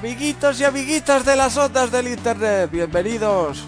[0.00, 3.64] amiguitos y amiguitas de las ondas del internet, bienvenidos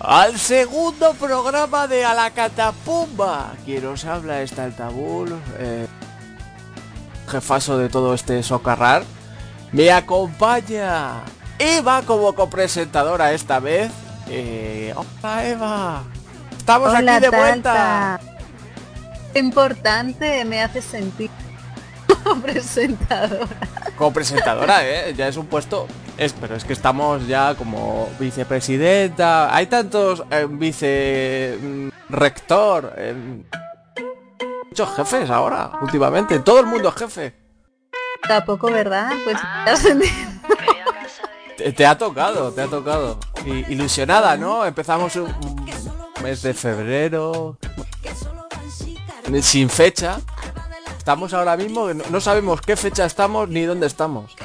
[0.00, 3.52] al segundo programa de A la Catapumba.
[3.64, 5.86] Quien os habla es Taltabul, eh,
[7.28, 9.04] jefazo de todo este socarrar.
[9.70, 11.22] Me acompaña
[11.56, 13.92] Eva como copresentadora esta vez.
[14.28, 16.02] Eh, hola Eva,
[16.58, 18.20] estamos Hola, aquí de vuelta.
[19.36, 21.30] Importante me hace sentir
[22.42, 23.46] presentadora.
[23.96, 25.14] Como presentadora, ¿eh?
[25.16, 25.86] Ya es un puesto...
[26.18, 29.54] Es, pero es que estamos ya como vicepresidenta.
[29.54, 31.58] Hay tantos eh, vice...
[31.60, 32.92] mm, rector.
[32.96, 33.14] eh,
[34.70, 36.38] muchos jefes ahora, últimamente.
[36.40, 37.34] Todo el mundo es jefe.
[38.26, 39.10] Tampoco, ¿verdad?
[39.24, 39.36] Pues
[39.80, 40.12] sentido.
[41.56, 43.18] Te, te ha tocado, te ha tocado.
[43.44, 44.64] Y- ilusionada, ¿no?
[44.64, 47.58] Empezamos un un mes de febrero.
[49.40, 50.20] Sin fecha.
[51.02, 54.36] Estamos ahora mismo, no, sabemos qué fecha estamos ni dónde estamos.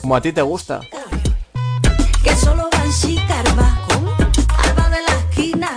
[0.00, 0.80] Como a ti te gusta.
[2.22, 3.80] que solo Alba
[4.90, 5.76] de la esquina.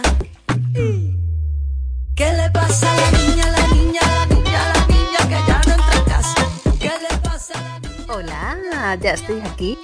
[2.16, 5.73] ¿Qué le pasa a la niña, la niña, la niña, la niña que ya no
[5.73, 6.36] entra en casa?
[6.80, 8.06] ¿Qué le pasa a la niña?
[8.08, 8.59] Hola,
[9.02, 9.76] ya estoy aquí.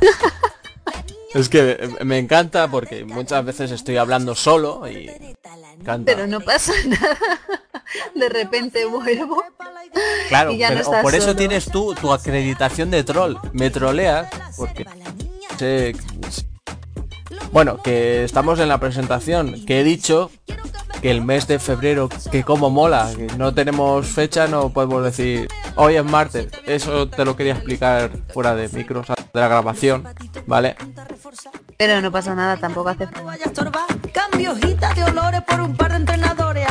[1.34, 5.34] Es que me encanta porque muchas veces estoy hablando solo y me
[5.80, 6.04] encanta.
[6.06, 7.18] Pero no pasa nada.
[8.14, 9.42] De repente vuelvo.
[10.28, 11.36] claro, y ya no pero estás por eso solo.
[11.36, 13.36] tienes tú tu acreditación de troll.
[13.52, 14.86] Me troleas porque
[15.58, 15.94] sé-
[17.52, 20.30] bueno, que estamos en la presentación, que he dicho
[21.00, 25.48] que el mes de febrero, que como mola, que no tenemos fecha, no podemos decir
[25.76, 26.48] hoy es martes.
[26.66, 30.06] Eso te lo quería explicar fuera de micros de la grabación,
[30.46, 30.76] ¿vale?
[31.78, 33.06] Pero no pasa nada, tampoco hace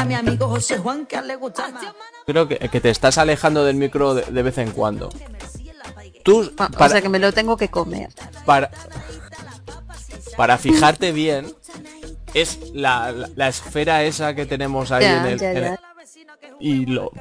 [0.08, 1.70] mi amigo José Juan que a él le gusta.
[2.26, 5.10] Creo que, que te estás alejando del micro de, de vez en cuando.
[6.24, 8.10] Tú, O para, sea que me lo tengo que comer.
[8.46, 8.70] para,
[10.36, 11.54] para fijarte bien,
[12.34, 15.40] es la, la, la esfera esa que tenemos ahí Ya, en el...
[15.40, 15.68] ya, en ya.
[15.74, 15.80] el-
[16.60, 17.12] y lo,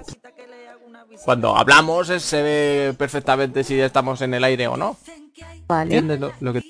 [1.25, 4.97] cuando hablamos se ve perfectamente si estamos en el aire o no.
[5.69, 5.95] Vale.
[5.97, 6.63] ¿Entiendes lo, lo que...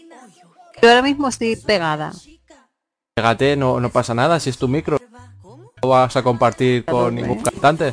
[0.83, 2.13] Yo ahora mismo estoy pegada.
[3.15, 4.99] Pégate, no, no pasa nada, si es tu micro.
[5.83, 7.93] No vas a compartir con ningún cantante.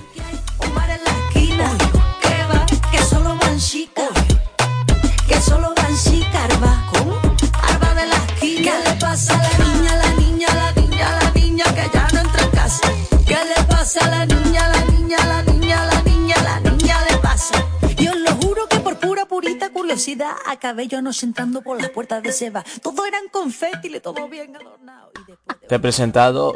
[19.93, 22.63] Curiosidad acabé yo no sentando por las puertas de Seba.
[22.81, 25.11] Todo eran confeti, todo bien adornado.
[25.15, 26.55] Y después de Te he presentado,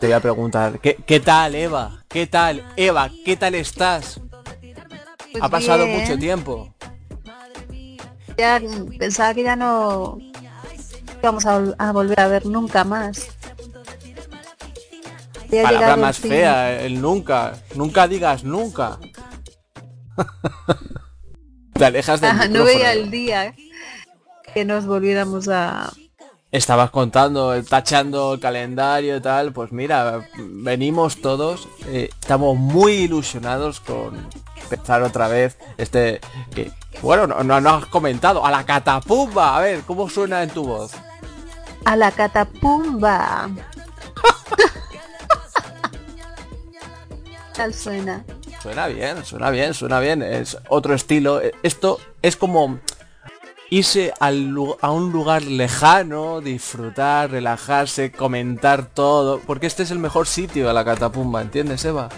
[0.00, 2.04] te voy a preguntar, ¿qué, qué tal Eva?
[2.08, 3.08] ¿Qué tal Eva?
[3.24, 4.20] ¿Qué tal estás?
[5.30, 6.00] Pues ha pasado bien.
[6.00, 6.74] mucho tiempo.
[8.36, 10.18] Ya mm, pensaba que ya no
[11.22, 13.28] íbamos a, vol- a volver a ver nunca más.
[15.62, 16.32] Palabra más fin.
[16.32, 17.54] fea, el nunca.
[17.76, 18.98] Nunca digas nunca.
[21.74, 23.54] Te alejas del Ah, no veía el día
[24.52, 25.92] que nos volviéramos a...
[26.52, 29.52] Estabas contando, tachando el calendario y tal.
[29.52, 31.68] Pues mira, venimos todos.
[31.86, 34.28] eh, estamos muy ilusionados con
[34.62, 36.20] empezar otra vez este...
[36.54, 36.70] Que,
[37.02, 38.46] bueno, no, no, no has comentado.
[38.46, 39.56] A la catapumba.
[39.56, 40.92] A ver, ¿cómo suena en tu voz?
[41.84, 43.50] A la catapumba.
[47.54, 48.24] Tal suena.
[48.64, 50.22] Suena bien, suena bien, suena bien.
[50.22, 51.42] Es otro estilo.
[51.62, 52.78] Esto es como
[53.68, 54.30] irse a
[54.90, 59.38] un lugar lejano, disfrutar, relajarse, comentar todo.
[59.40, 62.08] Porque este es el mejor sitio a la catapumba, ¿entiendes, Eva?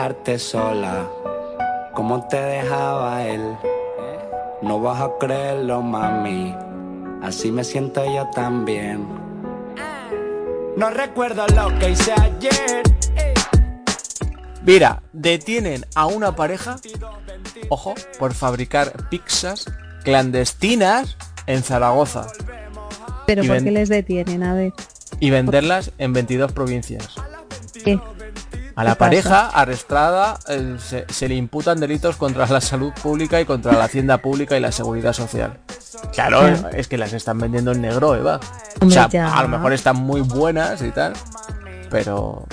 [0.00, 1.06] Dejarte sola,
[1.92, 3.42] como te dejaba él.
[4.62, 6.54] No vas a creerlo, mami.
[7.22, 9.06] Así me siento yo también.
[10.74, 12.82] No recuerdo lo que hice ayer.
[14.62, 16.76] Mira, detienen a una pareja,
[17.68, 19.66] ojo, por fabricar pizzas
[20.02, 22.26] clandestinas en Zaragoza
[23.26, 24.44] Pero ¿por qué les detienen?
[24.44, 24.72] A ver.
[25.18, 27.14] y venderlas en 22 provincias.
[27.84, 28.00] ¿Qué?
[28.76, 33.44] A la pareja arrestada eh, se, se le imputan delitos contra la salud pública y
[33.44, 35.58] contra la hacienda pública y la seguridad social.
[36.12, 38.40] Claro, es que las están vendiendo en negro, Eva.
[38.80, 39.36] O sea, ya.
[39.36, 41.12] a lo mejor están muy buenas y tal,
[41.90, 42.46] pero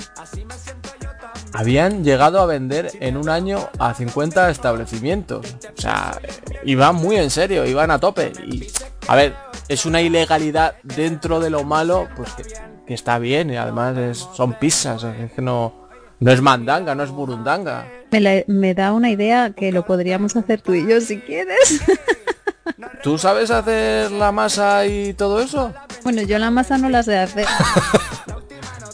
[1.54, 5.46] habían llegado a vender en un año a 50 establecimientos.
[5.76, 6.18] O sea,
[6.64, 8.32] iban muy en serio, iban a tope.
[8.46, 8.66] Y,
[9.06, 9.34] a ver,
[9.68, 12.44] es una ilegalidad dentro de lo malo, pues que,
[12.86, 13.50] que está bien.
[13.50, 15.87] Y además es- son pizzas, es que no,
[16.20, 17.86] no es mandanga, no es burundanga.
[18.10, 21.80] Me, la- me da una idea que lo podríamos hacer tú y yo si quieres.
[23.02, 25.72] ¿Tú sabes hacer la masa y todo eso?
[26.04, 27.46] bueno, yo la masa no la sé hacer.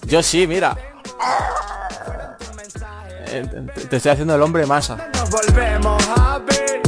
[0.07, 0.77] Yo sí, mira.
[3.29, 3.47] Eh,
[3.89, 5.09] te- estoy haciendo el hombre masa.
[5.15, 6.83] Nos volvemos a ver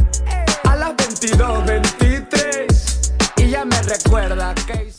[0.64, 4.74] a las 22.23 y ya me recuerda que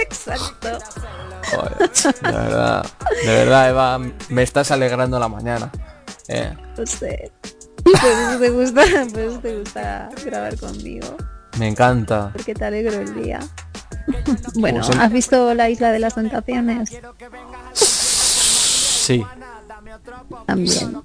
[0.00, 0.78] Exacto.
[1.50, 1.90] Joder,
[2.22, 2.86] de verdad,
[3.24, 3.98] de verdad, Eva,
[4.28, 5.70] me estás alegrando la mañana.
[6.28, 7.30] Eh, No sé.
[7.84, 8.82] Por eso te gusta,
[9.12, 11.16] por eso te gusta grabar conmigo.
[11.58, 12.30] me encanta.
[12.32, 13.40] Porque te alegro el día.
[14.54, 16.90] bueno, Pues el- ¿has visto la isla de las tentaciones?
[17.74, 19.24] Sí.
[20.46, 21.02] También.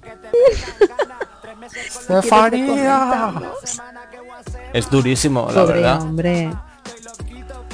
[1.74, 3.42] Estefanía.
[4.72, 6.02] Es durísimo, la Pobre verdad.
[6.02, 6.50] hombre.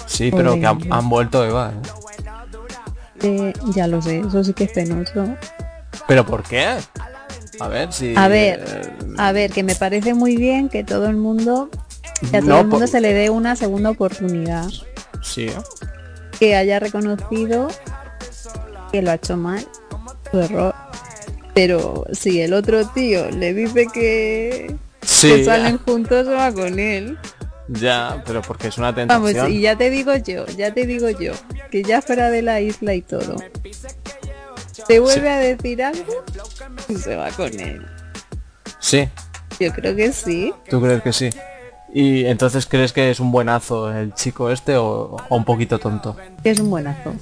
[0.06, 1.72] Sí, pero Pobre que han, han vuelto Eva.
[1.72, 1.80] ¿eh?
[3.26, 5.26] Eh, ya lo sé, eso sí que es penoso.
[6.06, 6.76] ¿Pero por qué?
[7.58, 8.14] A ver si...
[8.16, 8.88] A ver, eh,
[9.18, 11.70] a ver, que me parece muy bien que todo el mundo,
[12.30, 14.68] que a todo No, el mundo por- se le dé una segunda oportunidad.
[15.22, 15.48] Sí.
[16.38, 17.68] Que haya reconocido
[18.92, 19.66] que lo ha hecho mal,
[20.30, 20.74] su error.
[21.54, 27.18] Pero si el otro tío le dice que, Sí, que salen juntos, va con él.
[27.68, 29.50] ya, pero porque es una Vamos, tentación.
[29.52, 31.32] y ya te digo yo, ya te digo yo,
[31.70, 33.36] que ya fuera de la isla y todo,
[34.86, 36.24] te vuelve a decir algo
[36.88, 37.84] y se va con él.
[38.78, 39.08] Sí,
[39.58, 40.52] Yo creo que sí.
[40.68, 41.30] ¿tú crees que sí?
[41.92, 46.16] ¿Y entonces crees que es un buenazo el chico este o, o un poquito tonto?
[46.44, 47.14] Es un buenazo.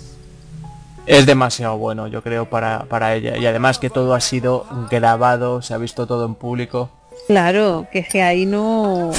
[1.07, 3.37] Es demasiado bueno, yo creo, para, para ella.
[3.37, 6.91] Y además que todo ha sido grabado, se ha visto todo en público.
[7.27, 9.13] Claro, que que ahí no...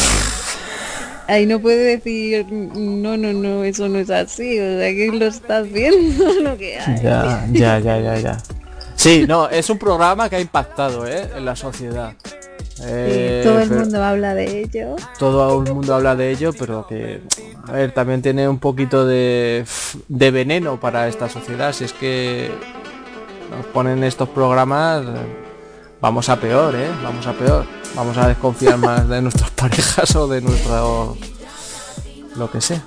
[1.28, 5.26] Ahí no puede decir, no, no, no, eso no es así, o sea, que lo
[5.26, 7.02] estás viendo lo que hay.
[7.02, 8.38] Ya, ya, ya, ya, ya.
[8.96, 11.28] Sí, no, es un programa que ha impactado, ¿eh?
[11.36, 12.14] En la sociedad.
[12.84, 14.96] Eh, todo el pero- mundo habla de ello.
[15.18, 17.22] todo el mundo habla de ello, pero que,
[17.68, 19.66] a ver, también tiene un poquito de,
[20.08, 21.74] de veneno para esta sociedad.
[21.74, 22.50] Si es que
[23.56, 25.08] nos ponen estos programas, eh,
[26.06, 26.92] vamos a peor, ¿eh?
[27.02, 27.66] Vamos a peor.
[27.96, 31.18] Vamos a desconfiar más de nuestras parejas o de nuestro...
[32.36, 32.84] lo que sea.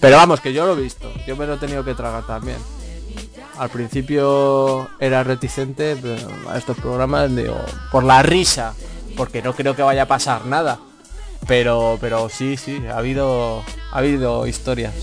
[0.00, 1.12] Pero vamos, que yo lo he visto.
[1.26, 2.56] Yo me lo he tenido que tragar también.
[3.58, 5.94] Al principio era reticente
[6.48, 7.60] a estos programas, digo,
[7.92, 8.72] por la risa,
[9.14, 10.78] porque no creo que vaya a pasar nada.
[11.46, 13.62] Pero, pero sí, sí, ha habido,
[13.92, 14.94] ha habido historias.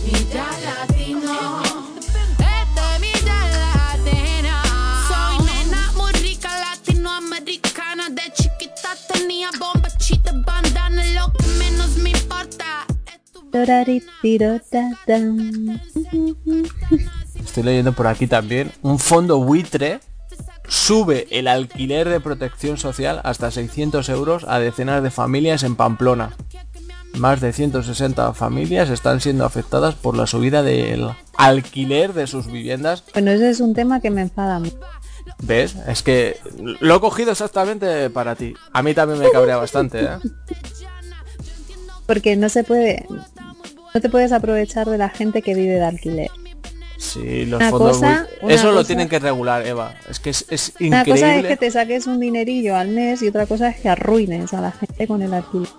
[17.44, 18.72] Estoy leyendo por aquí también.
[18.82, 20.00] Un fondo buitre
[20.68, 26.36] sube el alquiler de protección social hasta 600 euros a decenas de familias en Pamplona.
[27.18, 33.04] Más de 160 familias están siendo afectadas por la subida del alquiler de sus viviendas.
[33.14, 34.62] Bueno, ese es un tema que me enfada.
[35.42, 35.76] ¿Ves?
[35.88, 36.40] Es que
[36.80, 38.54] lo he cogido exactamente para ti.
[38.72, 40.10] A mí también me cabrea bastante, ¿eh?
[42.08, 43.06] Porque no se puede...
[43.94, 46.32] No te puedes aprovechar de la gente que vive de alquiler.
[46.98, 49.94] Sí, los Una fondos cosa- Eso lo tienen que regular, Eva.
[50.10, 51.12] Es que es, es Una increíble.
[51.22, 54.52] cosa es que te saques un dinerillo al mes y otra cosa es que arruines
[54.54, 55.70] a la gente con el alquiler.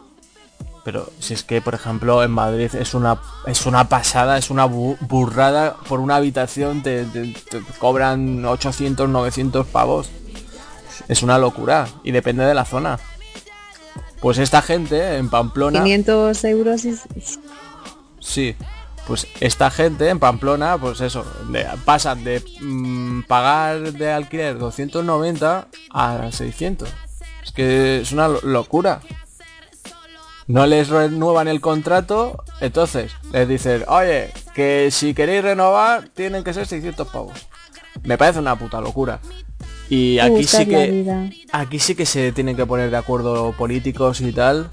[0.84, 4.66] Pero si es que, por ejemplo, en Madrid es una es una pasada, es una
[4.66, 10.08] bu- burrada por una habitación te, te- te cobran 800, 900 pavos.
[11.08, 12.98] Es una locura y depende de la zona.
[14.20, 16.96] Pues esta gente en Pamplona, 500 euros y...
[18.20, 18.56] sí,
[19.06, 25.68] pues esta gente en Pamplona, pues eso, de- pasan de mm, pagar de alquiler 290
[25.92, 26.88] a 600.
[27.44, 29.00] Es que es una lo- locura.
[30.46, 36.54] No les renuevan el contrato, entonces les dicen, oye, que si queréis renovar tienen que
[36.54, 37.46] ser 600 pavos.
[38.02, 39.20] Me parece una puta locura.
[39.90, 44.32] Y aquí sí que aquí sí que se tienen que poner de acuerdo políticos y
[44.32, 44.68] tal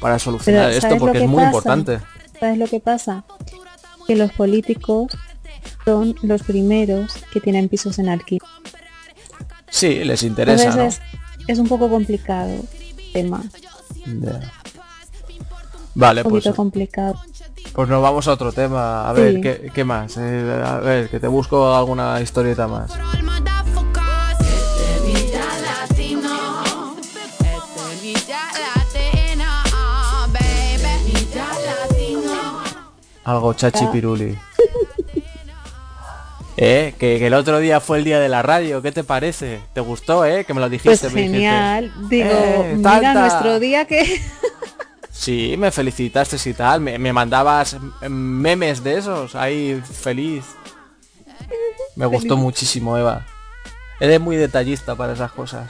[0.00, 1.46] para solucionar Pero, esto ¿sabes lo porque es muy pasa?
[1.46, 2.00] importante.
[2.38, 3.24] ¿Sabes lo que pasa?
[4.06, 5.12] Que los políticos
[5.84, 8.42] son los primeros que tienen pisos en alquiler.
[9.70, 11.04] Sí, les interesa, Entonces ¿no?
[11.44, 13.42] es, es un poco complicado el tema.
[14.06, 14.52] Ya.
[15.94, 17.20] Vale, Un pues, poquito complicado.
[17.72, 19.08] pues nos vamos a otro tema.
[19.08, 19.40] A ver.
[19.40, 20.16] ¿qué, qué más?
[20.16, 22.90] Eh, a ver, que te busco alguna historieta más.
[33.28, 34.38] Algo chachi piruli.
[36.56, 39.60] Eh, que, que el otro día fue el día de la radio, ¿qué te parece?
[39.74, 40.44] ¿Te gustó, eh?
[40.44, 40.88] Que me lo dijiste.
[40.88, 41.92] Pues dijiste, genial.
[42.08, 43.14] Digo, "Eh, mira tanta".
[43.20, 44.20] nuestro día que...
[45.12, 47.76] Sí, me felicitaste y tal, me, me mandabas
[48.08, 50.44] memes de esos, ahí feliz.
[51.96, 53.26] Me gustó muchísimo, Eva.
[54.00, 55.68] Eres muy detallista para esas cosas.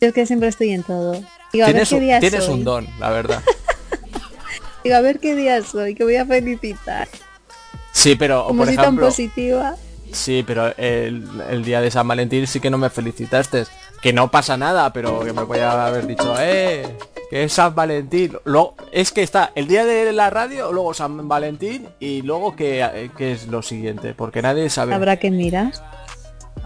[0.00, 1.12] Yo es que siempre estoy en todo.
[1.52, 3.42] Digo, Tienes, un, tienes un don, la verdad.
[4.86, 7.08] Digo, a ver qué día soy, que voy a felicitar.
[7.92, 9.74] Sí, pero Como por soy tan ejemplo, positiva.
[10.12, 13.64] sí, pero el, el día de San Valentín sí que no me felicitaste.
[14.02, 16.86] Que no pasa nada, pero que me voy a haber dicho, eh,
[17.30, 18.36] que es San Valentín.
[18.44, 23.10] Luego, es que está el día de la radio, luego San Valentín y luego que,
[23.16, 24.92] que es lo siguiente, porque nadie sabe.
[24.94, 25.72] Habrá que mirar.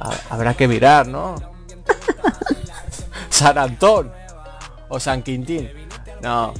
[0.00, 1.36] Ha- Habrá que mirar, ¿no?
[3.30, 4.12] San Antón
[4.88, 5.70] o San Quintín.
[6.22, 6.52] No.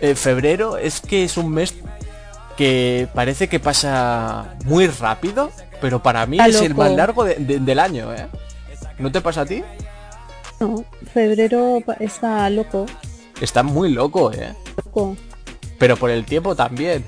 [0.00, 1.74] Eh, febrero es que es un mes
[2.56, 5.50] que parece que pasa muy rápido,
[5.80, 8.26] pero para mí Está es el más largo de- de- del año, ¿eh?
[8.98, 9.62] ¿No te pasa a ti?
[10.60, 12.86] No, febrero está loco.
[13.40, 14.54] Está muy loco, ¿eh?
[14.84, 15.16] loco.
[15.78, 17.04] Pero por el tiempo también.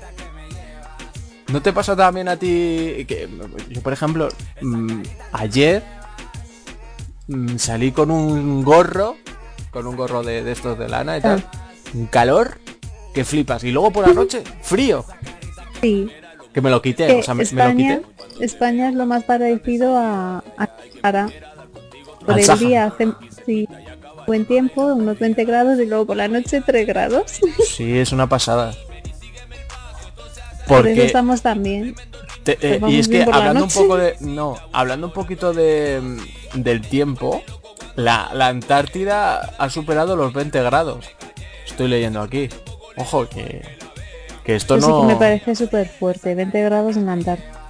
[1.51, 3.27] ¿No te pasa también a ti que
[3.69, 4.29] yo, por ejemplo,
[4.61, 5.83] mm, ayer
[7.27, 9.15] mm, salí con un gorro,
[9.71, 11.43] con un gorro de, de estos de lana y tal,
[11.95, 12.59] un calor
[13.19, 15.03] que flipas y luego por la noche frío,
[15.81, 16.09] Sí.
[16.53, 18.45] que me lo quité, o sea, me, me lo España, quité.
[18.45, 20.69] España es lo más parecido a, a
[21.01, 21.29] Sahara.
[22.25, 23.09] Por Al el día hace
[23.45, 23.67] sí,
[24.25, 27.39] buen tiempo, unos 20 grados y luego por la noche 3 grados.
[27.67, 28.71] Sí, es una pasada.
[30.65, 31.95] Por eso Porque estamos también.
[32.43, 34.15] Te- eh, vamos y es que hablando un poco de.
[34.21, 36.01] No, hablando un poquito de
[36.53, 37.41] del tiempo,
[37.97, 41.05] la, la Antártida ha superado los 20 grados.
[41.67, 42.47] Estoy leyendo aquí.
[42.99, 43.61] Ojo, que.
[44.43, 45.01] Que esto sí no.
[45.01, 46.35] que me parece súper fuerte.
[46.35, 47.65] 20 grados en Antártida.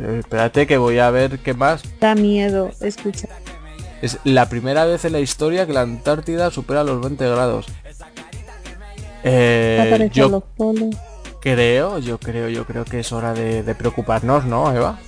[0.00, 1.82] Eh, espérate que voy a ver qué más.
[2.00, 3.30] Da miedo escuchar.
[4.00, 7.66] Es la primera vez en la historia que la Antártida supera los 20 grados.
[9.24, 10.94] Eh, yo los polos.
[11.40, 14.98] creo, yo creo, yo creo que es hora de, de preocuparnos, ¿no, Eva?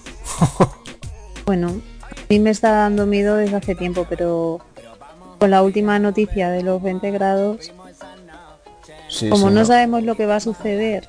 [1.46, 4.60] Bueno, a mí me está dando miedo desde hace tiempo, pero
[5.40, 7.72] con la última noticia de los 20 grados,
[9.10, 11.06] Sí, como no sabemos lo que va a suceder,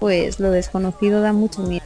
[0.00, 1.84] pues lo desconocido da mucho miedo.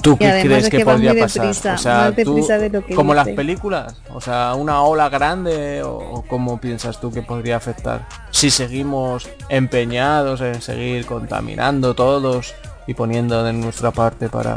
[0.00, 1.42] ¿Tú qué crees es que, podría pasar?
[1.42, 4.82] deprisa, o sea, más tú, deprisa de lo que como las películas, o sea, una
[4.82, 11.06] ola grande o, o cómo piensas tú que podría afectar si seguimos empeñados en seguir
[11.06, 12.54] contaminando todos
[12.86, 14.56] y poniendo de nuestra parte para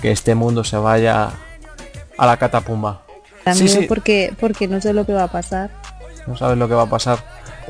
[0.00, 1.30] que este mundo se vaya
[2.16, 3.02] a la catapumba.
[3.52, 3.86] Sí, sí.
[3.88, 5.70] porque porque no sé lo que va a pasar.
[6.28, 7.18] No sabes lo que va a pasar.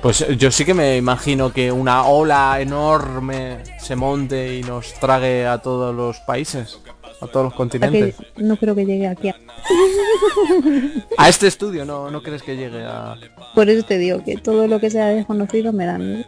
[0.03, 5.47] Pues yo sí que me imagino que una ola enorme se monte y nos trague
[5.47, 6.79] a todos los países,
[7.21, 8.15] a todos los continentes.
[8.37, 9.29] no creo que llegue aquí.
[9.31, 9.37] a-
[11.19, 13.17] A este estudio no, no crees que llegue a...
[13.55, 16.25] Por eso te digo que todo lo que sea desconocido me da miedo.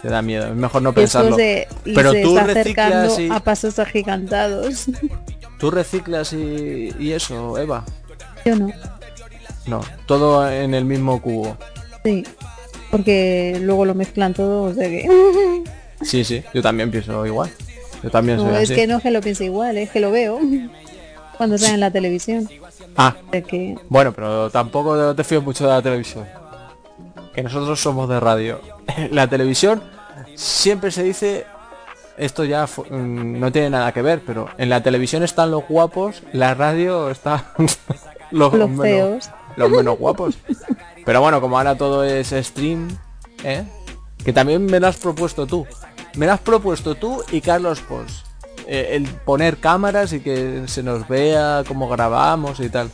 [0.00, 1.36] Te da miedo, es mejor no pensarlo.
[1.36, 3.28] se, y Pero se tú está acercando reciclas y...
[3.30, 4.86] a pasos agigantados.
[5.58, 7.84] ¿Tú reciclas y, y eso, Eva?
[8.44, 8.68] Yo no.
[9.66, 11.56] No, todo en el mismo cubo.
[12.04, 12.24] Sí.
[12.90, 15.08] Porque luego lo mezclan todo, o sea que...
[16.02, 17.48] Sí, sí, yo también pienso igual.
[18.02, 18.74] Yo también soy No, es así.
[18.74, 20.40] que no es que lo piense igual, es que lo veo
[21.38, 22.48] cuando sale en la televisión.
[22.96, 26.26] Ah, O sea que bueno, pero tampoco te fío mucho de la televisión.
[27.32, 28.60] Que nosotros somos de radio.
[29.10, 29.82] La televisión
[30.34, 31.46] siempre se dice...
[32.18, 36.22] Esto ya mm, no tiene nada que ver, pero en la televisión están los guapos,
[36.34, 37.54] la radio está
[38.30, 39.30] los, los feos.
[39.56, 40.38] Los menos guapos.
[41.04, 42.88] Pero bueno, como ahora todo es stream,
[43.44, 43.64] ¿eh?
[44.24, 45.66] Que también me lo has propuesto tú.
[46.16, 48.24] Me lo has propuesto tú y Carlos Pons.
[48.66, 52.90] Eh, el poner cámaras y que se nos vea cómo grabamos y tal.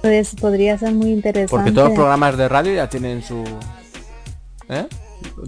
[0.00, 1.50] Pues podría ser muy interesante.
[1.50, 3.44] Porque todos los programas de radio ya tienen su...
[4.68, 4.86] ¿Eh?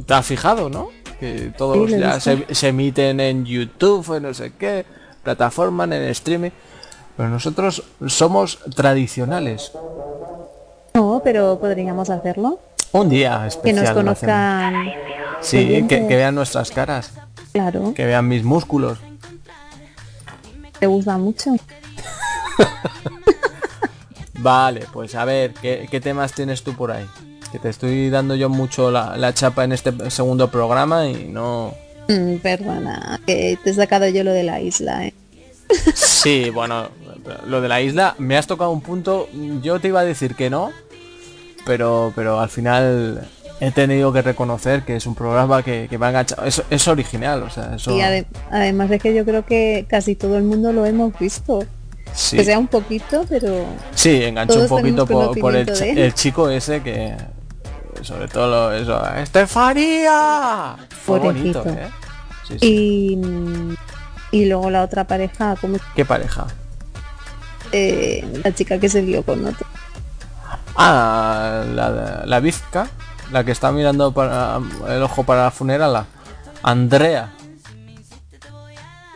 [0.07, 0.91] ¿Te has fijado, no?
[1.19, 4.85] Que todos Sí, ya se emiten en YouTube, en no sé qué,
[5.25, 6.50] plataforma, en streaming.
[7.16, 9.73] Pero nosotros somos tradicionales.
[10.94, 12.59] No, pero podríamos hacerlo.
[12.92, 13.76] Un día Que especial.
[13.76, 14.33] nos lo hacemos.
[14.33, 14.92] conozcan.
[15.40, 17.12] Sí, que, que vean nuestras caras,
[17.52, 18.99] Claro, que vean mis músculos.
[20.78, 21.50] te gusta mucho.
[24.38, 27.06] Vale, pues a ver, ¿qué, qué temas tienes tú por ahí?
[27.52, 31.73] Que te estoy dando yo mucho la, la chapa en este segundo programa y no...
[32.09, 35.14] Mm, perdona, que te he sacado yo lo de la isla, ¿eh?
[35.94, 36.88] Sí, bueno,
[37.47, 39.28] lo de la isla, me has tocado un punto,
[39.62, 40.71] yo te iba a decir que no,
[41.64, 43.26] pero, pero al final
[43.61, 46.45] he tenido que reconocer que es un programa que, que me ha enganchado.
[46.45, 47.97] Es, es original, o sea, eso...
[47.97, 51.64] Y ade- además de que yo creo que casi todo el mundo lo hemos visto.
[52.12, 52.37] sí.
[52.37, 53.64] Que sea un poquito, pero
[53.95, 57.16] Sí, enganchó un poquito por, por el, chico ese que...
[58.02, 59.00] Sobre todo lo- eso...
[59.16, 60.76] ¡Estefanía!
[61.04, 61.64] Fue bonito.
[61.66, 61.88] ¿eh?
[62.47, 62.66] Sí, sí.
[62.66, 63.76] y
[64.33, 66.47] y luego la otra pareja, como ¿Qué pareja?
[67.76, 69.66] Eh, la chica que se lió con otro.
[70.76, 72.88] Ah, la, la Vizca,
[73.33, 76.07] la que está mirando para el ojo para la funerala.
[76.62, 77.33] Andrea.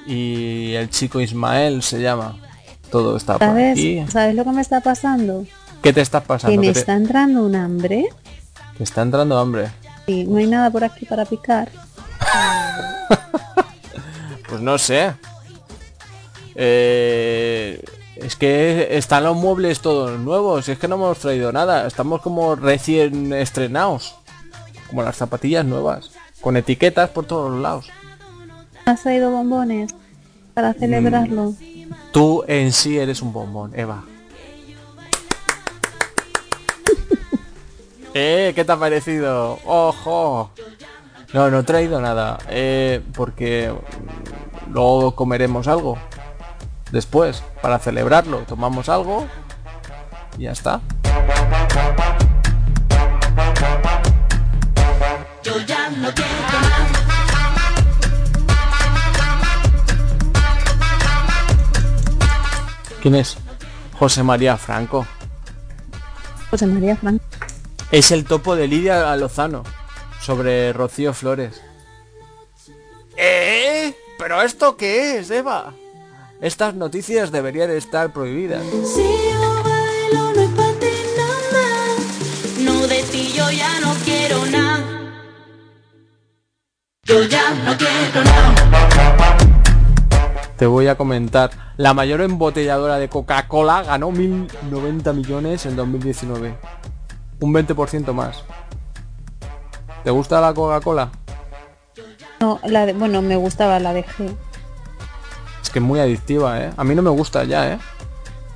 [0.06, 2.36] Y el chico Ismael se llama.
[2.90, 3.72] Todo está por ¿Sabes?
[3.72, 4.04] aquí.
[4.08, 5.44] ¿Sabes lo que me está pasando?
[5.82, 6.60] ¿Qué te estás Que pasando?
[6.60, 8.06] me ¿Qué te- está entrando un hambre
[8.76, 9.68] te está entrando hambre.
[10.06, 11.70] y no hay nada por aquí para picar.
[14.48, 15.12] Pues no sé.
[16.54, 17.84] Eh,
[18.22, 20.68] es que están los muebles todos nuevos.
[20.68, 21.86] Es que no hemos traído nada.
[21.86, 24.16] Estamos como recién estrenados.
[24.88, 26.10] Como las zapatillas nuevas.
[26.40, 27.90] Con etiquetas por todos los lados.
[28.84, 29.94] ¿Has traído bombones
[30.54, 31.54] para celebrarlo?
[32.12, 34.04] Tú en sí eres un bombón, Eva.
[38.14, 39.58] eh, ¿qué te ha parecido?
[39.66, 40.50] ¡Ojo!
[41.34, 42.38] No, no he traído nada.
[42.48, 45.98] Eh, porque mm, luego comeremos algo.
[46.92, 49.26] Después, para celebrarlo, tomamos algo.
[50.38, 50.80] Y ya está.
[55.42, 56.88] Yo ya no quiero más.
[63.02, 63.36] ¿Quién es?
[63.98, 65.06] José María Franco.
[66.50, 67.24] José María Franco.
[67.90, 69.62] Es el topo de Lidia Lozano
[70.20, 71.62] sobre Rocío Flores.
[73.16, 73.94] ¿Eh?
[74.18, 75.72] ¿Pero esto qué es, Eva?
[76.40, 78.62] Estas noticias deberían estar prohibidas.
[78.62, 82.60] Si yo bailo no es pa' ti nada más.
[82.60, 84.84] No de ti yo ya no quiero nada.
[87.02, 89.38] Yo ya no quiero nada.
[90.56, 91.50] Te voy a comentar.
[91.76, 96.56] La mayor embotelladora de Coca-Cola ganó 1090 millones en 2019.
[97.40, 98.44] Un 20% más.
[100.04, 101.10] ¿Te gusta la Coca-Cola?
[102.38, 104.26] No, la de, bueno, me gustaba la de G.
[104.26, 104.47] Es
[105.78, 106.70] que es muy adictiva, ¿eh?
[106.76, 107.78] A mí no me gusta ya, ¿eh?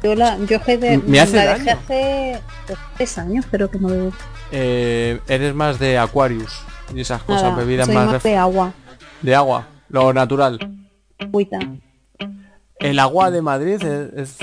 [0.02, 3.88] Yo la, yo de, Me hace la dejé hace pues, tres años, pero que no
[3.88, 4.12] bebo
[4.50, 7.56] Eh, eres más de Aquarius y esas cosas, nada.
[7.56, 8.72] bebidas Soy más, más de agua,
[9.22, 10.58] de agua, lo natural.
[11.20, 11.58] agüita.
[12.80, 14.38] El agua de Madrid es, es,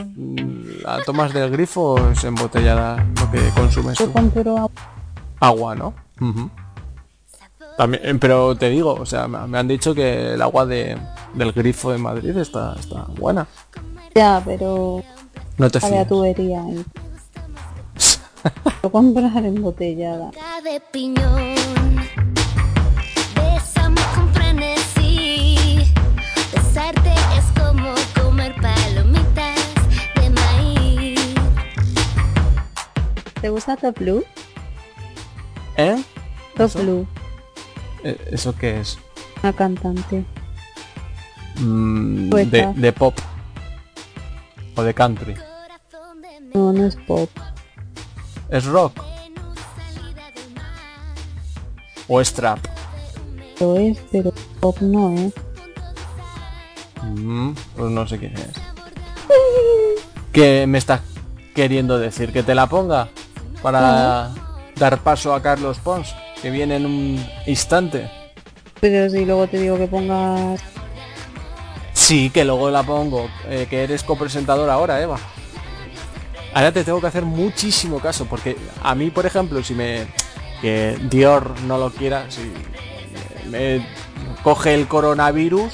[0.81, 4.17] la tomas del grifo o es embotellada lo que consumes Yo tú.
[4.57, 4.71] agua.
[5.41, 5.93] Agua, ¿no?
[6.21, 6.49] Ujú.
[7.79, 10.97] También, eh, pero te digo, o sea, me han dicho que el agua de,
[11.33, 13.47] del grifo de Madrid está, está buena.
[14.13, 15.01] Ya, pero
[15.57, 16.05] No te fías.
[16.05, 16.61] tubería.
[16.69, 16.83] Y...
[18.83, 20.29] Lo comprar embotellada.
[20.61, 21.55] de piñón.
[23.35, 25.79] Besame con frenesí.
[26.53, 29.57] Besarte es como comer palomitas
[30.15, 31.35] de maíz.
[33.39, 34.25] ¿Te gusta Top Blue?
[35.77, 36.03] ¿Eh?
[36.57, 36.73] Top.
[36.73, 37.18] Blue, Eh,
[38.03, 38.97] ¿Eso qué es?
[39.41, 40.25] una cantante.
[41.59, 43.17] Mm, de, de pop.
[44.75, 45.35] O de country.
[46.53, 47.29] No, no es pop.
[48.49, 48.93] ¿Es rock?
[52.07, 52.59] ¿O es trap?
[53.59, 55.31] Lo es, pero pop no, ¿eh?
[57.03, 58.51] Mm, pues no sé quién es.
[60.31, 61.01] ¿Qué me estás
[61.53, 62.31] queriendo decir?
[62.31, 63.09] ¿Que te la ponga?
[63.61, 64.31] Para
[64.75, 68.09] dar paso a Carlos Pons, que viene en un instante.
[68.79, 70.61] Pero si luego te digo que pongas...
[71.93, 73.29] Sí, que luego la pongo.
[73.49, 75.17] eh, que eres copresentador ahora, Eva.
[76.53, 80.07] Ahora te tengo que hacer muchísimo caso, porque a mí, por ejemplo, si me...
[80.61, 82.51] Que Dior no lo quiera, si
[83.49, 83.85] me
[84.43, 85.71] coge el coronavirus...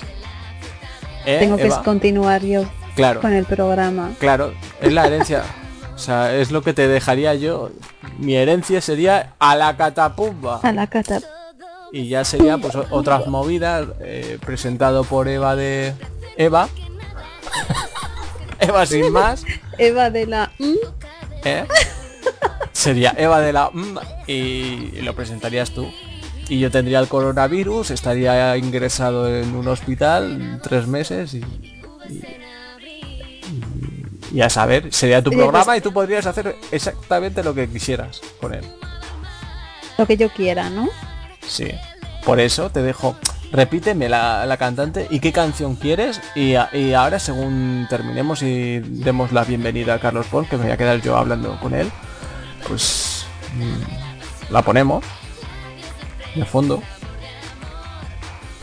[1.25, 1.81] ¿eh, Tengo que Eva?
[1.83, 2.63] continuar yo
[2.95, 3.19] Claro.
[3.21, 4.11] con el programa.
[4.19, 5.43] Claro, es la herencia.
[5.95, 7.69] O sea, es lo que te dejaría yo.
[8.19, 10.59] Mi herencia sería a la catapumba.
[10.61, 11.21] A la cata.
[11.91, 15.93] Y ya sería pues otras movidas eh, presentado por Eva de
[16.35, 16.67] Eva.
[18.59, 19.45] Eva sin más.
[19.77, 20.51] Eva de la...
[21.43, 21.65] ¿eh?
[22.71, 23.71] Sería Eva de la
[24.27, 25.89] y, y lo presentarías tú.
[26.49, 31.37] Y yo tendría el coronavirus, estaría ingresado en un hospital tres meses y,
[32.09, 32.21] y-
[34.35, 38.53] y a saber, sería tu programa y tú podrías hacer exactamente lo que quisieras con
[38.53, 38.65] él.
[39.97, 40.89] Lo que yo quiera, ¿no?
[41.47, 41.69] Sí.
[42.25, 43.15] Por eso te dejo.
[43.51, 46.19] Repíteme la, la cantante y qué canción quieres.
[46.35, 50.63] Y, a- y ahora, según terminemos y demos la bienvenida a Carlos Pons, que me
[50.63, 51.89] voy a quedar yo hablando con él,
[52.67, 55.05] pues mm, la ponemos.
[56.35, 56.81] de fondo.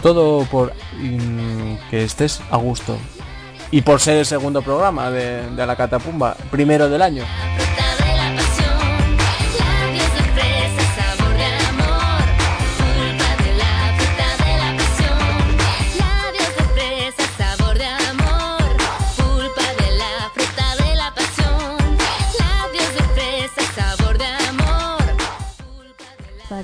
[0.03, 2.99] Todo por mm, que estés a gusto.
[3.73, 7.25] Y por ser el segundo programa de, de la Catapumba, primero del año.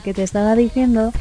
[0.04, 1.12] Que te estaba diciendo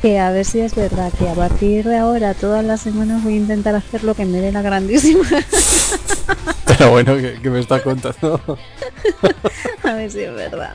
[0.00, 3.34] que a ver si es verdad que a partir de ahora todas las semanas voy
[3.34, 5.28] a intentar hacer lo que me dé la grandísima.
[6.66, 8.40] Pero bueno, que, me está contando.
[9.82, 10.74] a ver si es verdad.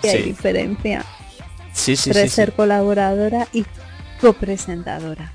[0.00, 1.04] Que hay diferencia
[1.72, 2.34] Sí, sí, entre sí, sí.
[2.34, 3.64] ser colaboradora y
[4.20, 5.32] copresentadora.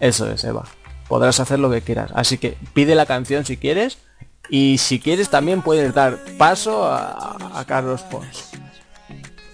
[0.00, 0.64] Eso es, Eva.
[1.08, 2.10] Podrás hacer lo que quieras.
[2.14, 3.98] Así que pide la canción si quieres.
[4.50, 8.50] Y si quieres también puedes dar paso a, a Carlos Pons.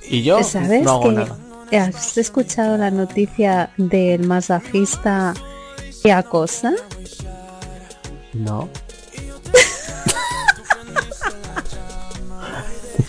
[0.08, 1.36] Y yo ¿Sabes no hago que nada.
[1.76, 5.34] Has escuchado la noticia del masajista
[6.02, 6.72] que acosa?
[8.32, 8.68] No.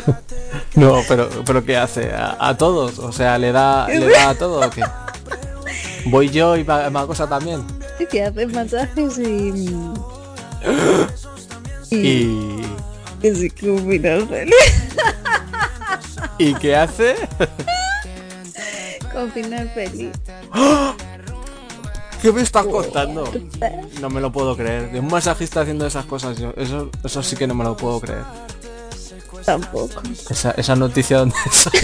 [0.75, 2.11] no, pero, pero ¿qué hace?
[2.13, 2.99] ¿A, a todos?
[2.99, 4.83] O sea, ¿le da, ¿le da a todo o qué?
[6.05, 7.63] Voy yo y me, acosa también.
[8.09, 9.67] Que hace masajes y...
[11.95, 12.61] y...
[13.21, 13.41] Y...
[16.37, 17.15] ¿Y qué hace?
[19.15, 20.11] Con final feliz.
[22.21, 23.31] ¿Qué me estás contando?
[24.01, 24.91] No me lo puedo creer.
[24.91, 27.99] De un masajista haciendo esas cosas, yo, eso, eso sí que no me lo puedo
[27.99, 28.23] creer.
[29.45, 30.01] Tampoco.
[30.29, 31.79] Esa, esa noticia donde sale.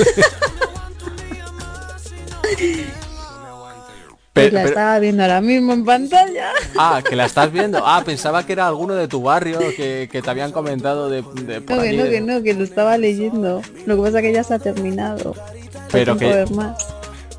[4.34, 6.52] Pues la pero- estaba viendo ahora mismo en pantalla.
[6.78, 7.86] ah, que la estás viendo.
[7.86, 11.60] Ah, pensaba que era alguno de tu barrio que, que te habían comentado de, de
[11.62, 13.62] por No, que allí no, de- que no, que lo estaba leyendo.
[13.86, 15.36] Lo que pasa es que ya se ha terminado.
[15.92, 16.78] Pero que- que ver más.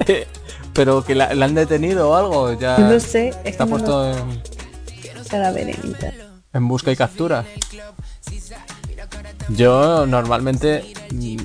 [0.74, 2.52] Pero que la, la han detenido o algo.
[2.58, 4.42] Ya No sé, es Está no puesto lo- en,
[6.54, 7.44] en busca y captura.
[9.48, 10.92] Yo normalmente.
[11.12, 11.36] mm,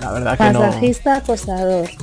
[0.00, 0.60] La verdad que no.
[0.60, 1.88] Masajista acosador.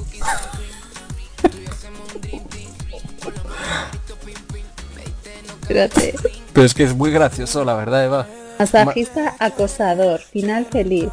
[5.61, 6.15] Espérate.
[6.53, 8.27] Pero es que es muy gracioso, la verdad, Eva.
[8.57, 10.19] Masajista acosador.
[10.19, 11.09] Final feliz.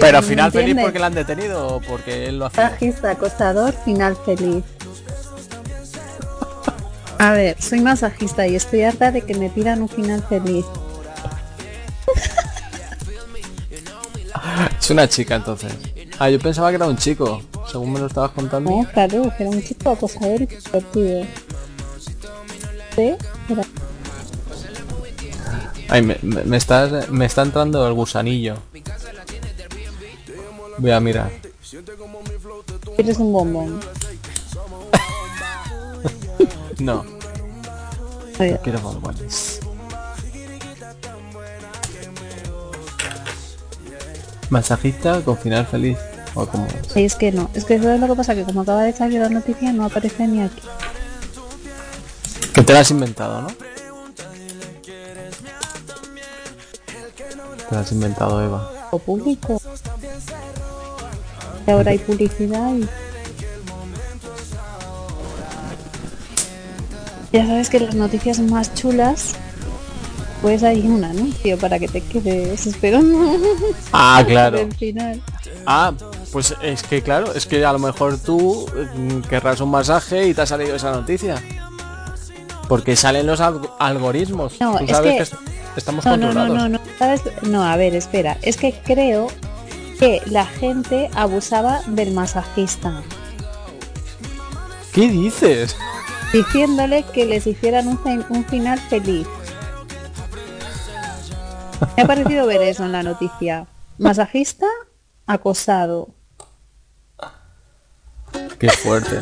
[0.00, 2.64] Pero ¿Me final feliz porque la han detenido o porque él lo hacía.
[2.64, 3.74] Masajista acosador.
[3.84, 4.64] Final feliz.
[7.18, 10.64] A ver, soy masajista y estoy harta de que me pidan un final feliz.
[14.80, 15.72] Es una chica entonces.
[16.18, 18.70] Ah, yo pensaba que era un chico, según me lo estabas contando.
[18.70, 21.24] No, claro, era un chico acosador y divertido.
[22.96, 23.14] ¿Sí?
[23.48, 23.62] Era-
[25.88, 28.56] Ay, me, me, me estás, me está entrando el gusanillo.
[30.80, 31.30] Voy a mirar.
[32.98, 33.80] Eres un bombón.
[36.80, 37.04] No,
[38.38, 39.60] quiero bombones.
[44.48, 45.98] Masajista con final feliz.
[46.34, 46.66] O como...
[46.94, 49.20] Es que no, es que eso es lo que pasa, que como acaba de salir
[49.20, 50.62] la noticia no aparece ni aquí.
[52.54, 53.48] Que te la has inventado, ¿no?
[57.68, 58.88] Te la has inventado, Eva.
[58.90, 59.60] O público.
[61.66, 62.86] Ahora hay publicidad y...
[67.32, 69.34] Ya sabes que las noticias más chulas,
[70.42, 73.36] pues hay un anuncio para que te quedes esperando
[73.92, 74.58] Ah, claro.
[74.58, 75.22] el final.
[75.64, 75.92] Ah,
[76.32, 80.34] pues es que claro, es que a lo mejor tú mm, querrás un masaje y
[80.34, 81.36] te ha salido esa noticia.
[82.68, 84.60] Porque salen los alg- algoritmos.
[84.60, 85.34] No, Tú es sabes que- que, est-
[85.76, 86.70] estamos No, no, no, controlados.
[86.70, 87.20] no, no, ¿sabes?
[87.42, 88.38] No, a ver, espera.
[88.42, 89.28] Es que creo
[90.00, 93.02] que la gente abusaba del masajista,
[94.94, 95.76] ¿Qué dices?
[96.32, 99.26] diciéndole que les hicieran un, fin- un final feliz.
[101.96, 103.66] Me ha parecido ver eso en la noticia.
[103.98, 104.66] Masajista
[105.26, 106.08] acosado.
[108.58, 109.20] Qué fuerte.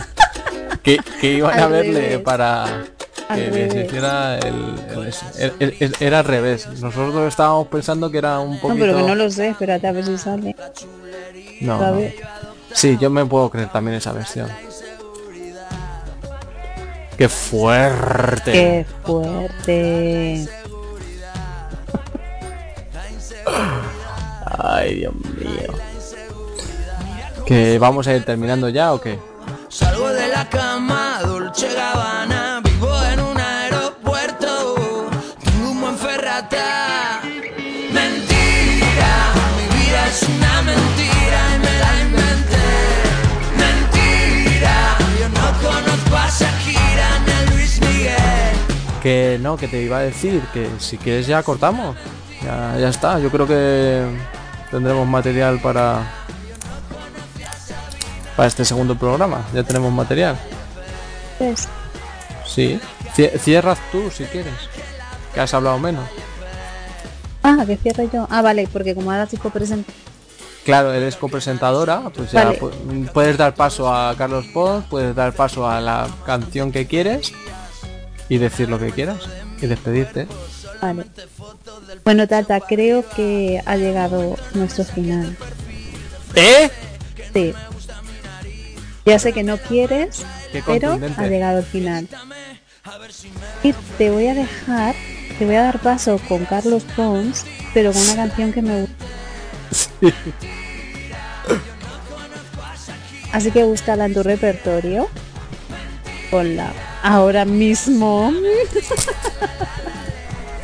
[0.82, 2.20] que, que iban a verle revés.
[2.20, 2.84] para
[3.36, 3.74] que revés.
[3.86, 4.54] hiciera el,
[4.90, 6.66] el- el- el- el- era al revés.
[6.80, 8.80] Nosotros estábamos pensando que era un No, poquito.
[8.80, 10.54] pero que no lo sé, espérate a ver si sale.
[11.60, 12.00] No, no.
[12.72, 14.48] Sí, yo me puedo creer también esa versión.
[17.16, 18.52] Qué fuerte.
[18.52, 20.48] Qué fuerte.
[24.58, 25.72] Ay, Dios mío.
[27.46, 29.18] ¿Que vamos a ir terminando ya o qué?
[29.68, 32.47] Salgo de la cama, Dolce Gabbana,
[49.08, 51.96] Que no, que te iba a decir que si quieres ya cortamos.
[52.44, 53.18] Ya, ya está.
[53.18, 54.04] Yo creo que
[54.70, 56.02] tendremos material para
[58.36, 59.46] para este segundo programa.
[59.54, 60.38] Ya tenemos material.
[61.38, 61.68] Pues,
[62.44, 62.78] Sí.
[63.16, 64.52] Cie- Cierras tú si quieres.
[65.32, 66.04] Que has hablado menos.
[67.42, 68.26] ah, que cierre yo.
[68.30, 69.90] Ah, vale, porque como ahora tipo presenta.
[70.66, 72.60] Claro, eres copresentadora, pues ya Vale.
[73.14, 77.32] puedes dar paso a Carlos Pons, puedes dar paso a la canción que quieres
[78.28, 79.18] y decir lo que quieras
[79.60, 80.26] y despedirte.
[80.80, 81.06] Vale.
[82.04, 85.36] Bueno, Tata, creo que ha llegado nuestro final.
[86.34, 86.70] ¿Eh?
[87.32, 87.54] Sí.
[89.04, 92.08] Ya sé que no quieres, Qué pero ha llegado el final.
[93.62, 94.94] Y te voy a dejar,
[95.38, 99.04] te voy a dar paso con Carlos Pons, pero con una canción que me gusta.
[103.32, 105.08] Así que búscala en tu repertorio.
[106.30, 108.32] Ponla ahora mismo.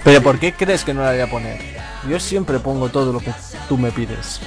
[0.05, 1.61] Pero ¿por qué crees que no la voy a poner?
[2.09, 3.33] Yo siempre pongo todo lo que
[3.69, 4.41] tú me pides.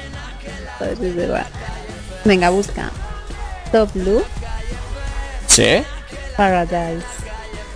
[0.82, 1.46] Va.
[2.24, 2.92] Venga, busca.
[3.72, 4.24] Top Blue
[5.48, 5.84] ¿Sí?
[6.36, 7.06] Paradise.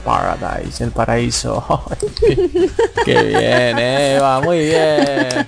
[0.06, 1.84] Paradise, el paraíso.
[3.06, 5.48] qué bien, Eva, muy bien.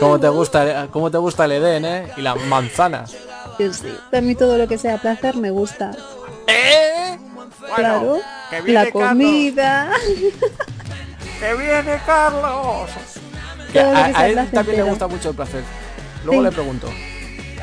[0.00, 2.12] ¿Cómo te gusta, cómo te gusta el Edén, eh?
[2.16, 3.16] Y las manzanas.
[3.58, 3.94] Sí.
[4.12, 5.92] A mí todo lo que sea placer me gusta.
[6.46, 7.18] ¿Eh?
[7.76, 8.18] claro.
[8.50, 9.90] que viene La comida.
[11.40, 12.90] ¡Que viene Carlos!
[13.72, 15.62] Que a, él también le gusta mucho el placer.
[16.24, 16.44] Luego Sí.
[16.48, 16.88] le pregunto.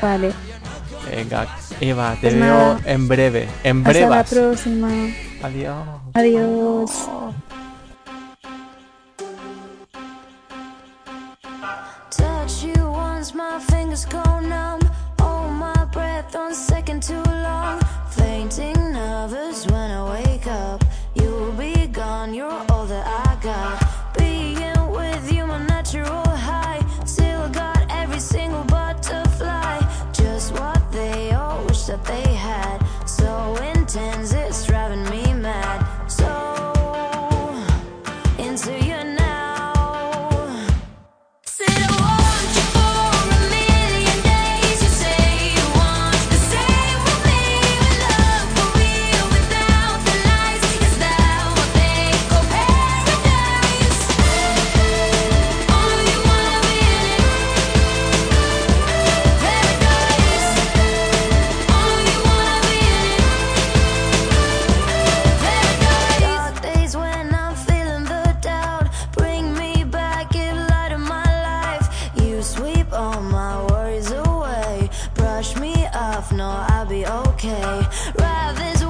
[0.00, 0.32] Vale.
[1.10, 1.46] Venga,
[1.80, 2.80] Eva, te Pues veo nada.
[2.84, 3.48] en breve.
[3.64, 4.30] En Hasta la brevas.
[4.30, 4.88] próxima.
[5.42, 5.76] Adiós.
[6.14, 6.90] Adiós.
[78.22, 78.81] above is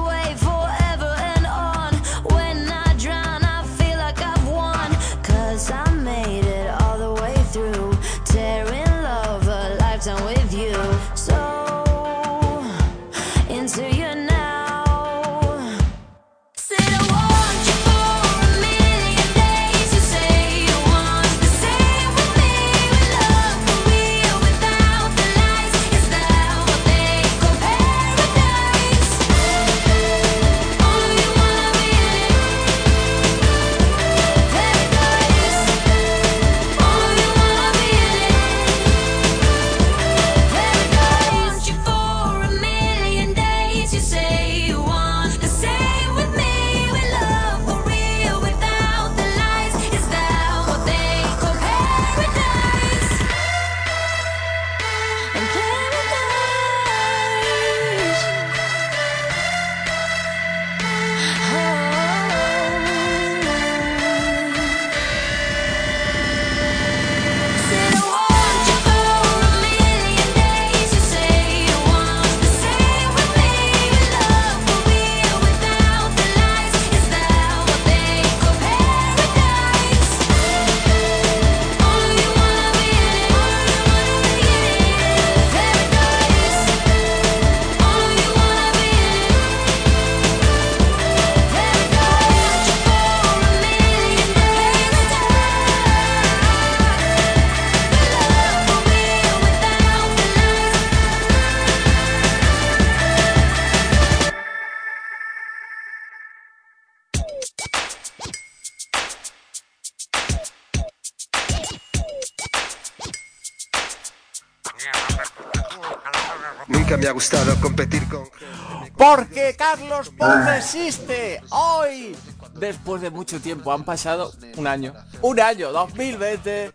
[119.15, 122.15] Porque Carlos Pons existe hoy
[122.55, 123.71] después de mucho tiempo.
[123.71, 124.93] Han pasado un año.
[125.21, 126.73] Un año, 2020.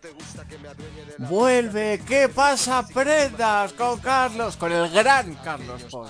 [1.17, 2.01] Vuelve.
[2.07, 3.73] ¿Qué pasa, prendas?
[3.73, 6.09] Con Carlos, con el gran Carlos Poch.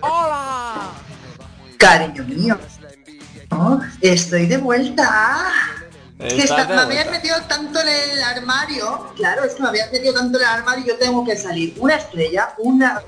[0.00, 0.90] ¡Hola!
[1.78, 2.58] Cariño mío.
[3.50, 5.50] Oh, estoy de vuelta.
[6.18, 9.10] Que está- me habías metido tanto en el armario.
[9.16, 10.84] Claro, es que me habías metido tanto en el armario.
[10.84, 11.74] Yo tengo que salir.
[11.78, 13.00] Una estrella, una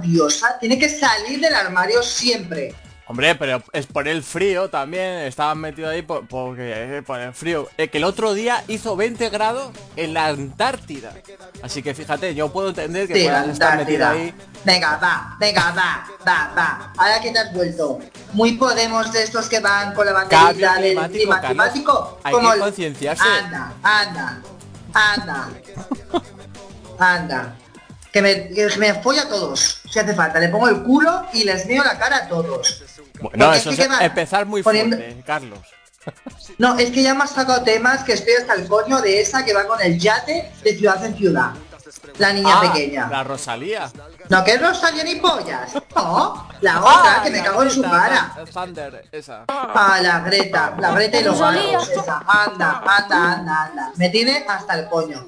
[0.00, 2.74] diosa, tiene que salir del armario siempre.
[3.06, 5.20] Hombre, pero es por el frío también.
[5.20, 7.68] Estaban metido ahí por, porque, por el frío.
[7.76, 11.12] Eh, que el otro día hizo 20 grados en la Antártida.
[11.62, 14.34] Así que fíjate, yo puedo entender que Sí, puedas estar metido ahí.
[14.64, 16.92] Venga, va, venga, va, va, va.
[16.96, 17.98] Ahora que te has vuelto.
[18.32, 22.20] Muy podemos de estos que van con la Cambio banderita del climático, clima climático.
[22.24, 23.22] Hay como que concienciarse.
[23.22, 24.42] Anda, anda,
[24.94, 25.48] anda.
[26.96, 27.56] Anda.
[28.14, 30.38] Que me, que me folla a todos, si hace falta.
[30.38, 32.82] Le pongo el culo y les meo la cara a todos.
[33.20, 35.58] Bueno, Porque eso es que empezar muy poniendo- fuerte, Carlos.
[36.58, 39.44] No, es que ya me has sacado temas que estoy hasta el coño de esa
[39.44, 41.50] que va con el yate de ciudad en ciudad.
[42.18, 43.08] La niña Ah, pequeña.
[43.08, 43.90] La Rosalía.
[44.28, 45.72] No, que es Rosalía ni pollas.
[45.96, 48.32] No, la otra, que me cago en su cara.
[48.52, 49.44] Thunder, esa.
[49.48, 52.18] Ah, la Greta, la Greta y los gatos, esa.
[52.26, 53.92] Anda, anda, anda, anda.
[53.96, 55.26] Me tiene hasta el coño.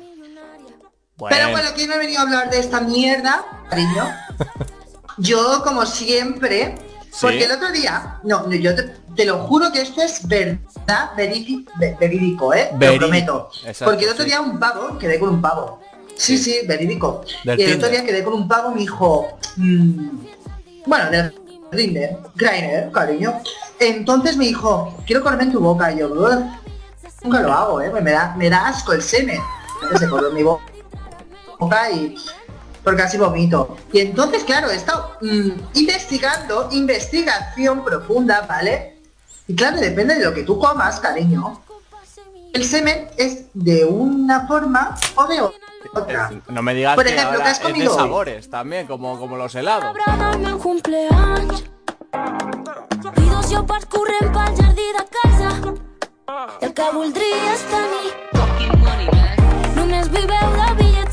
[1.18, 4.04] Pero bueno, ¿quién me ha venido a hablar de esta mierda, cariño?
[5.18, 6.74] Yo, como siempre,
[7.20, 8.82] porque el otro día, no, no, yo te,
[9.16, 12.70] te lo juro que esto es verdad, verídico, ve- verídico, ¿eh?
[12.78, 13.50] Te lo prometo.
[13.64, 14.28] exacto, porque el otro sí.
[14.30, 15.80] día un pavo, quedé con un pavo.
[16.16, 17.22] Sí, sí, verídico.
[17.44, 20.08] Del y el otro día quedé con un pavo, me dijo, mm,
[20.84, 21.34] bueno, del
[21.72, 23.40] Grindr, Grindr, cariño.
[23.80, 25.90] Entonces me dijo, quiero comerme en tu boca.
[25.92, 26.44] Y yo, "Ugh,
[27.24, 27.90] nunca lo hago, ¿eh?
[28.02, 29.40] Me da, me da asco el semen.
[29.82, 30.60] Entonces se en mi bo-
[31.58, 32.14] boca y
[32.82, 33.76] porque casi vomito.
[33.92, 39.00] Y entonces, claro, he estado mm, investigando, investigación profunda, ¿vale?
[39.48, 41.60] Y claro, depende de lo que tú comas, cariño.
[42.52, 45.40] El semen es de una forma o de
[45.92, 46.30] otra.
[46.48, 47.98] No me digas Por que ejemplo, ahora ¿qué has es de comido hoy?
[47.98, 49.94] sabores también, como, como los helados.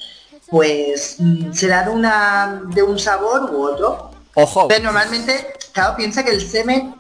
[0.48, 4.10] pues mm, será de una de un sabor u otro.
[4.34, 4.68] Ojo.
[4.68, 6.94] Pero normalmente, claro, piensa que el semen